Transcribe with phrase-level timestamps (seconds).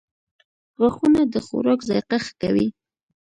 [0.79, 2.67] •غاښونه د خوراک ذایقه ښه کوي.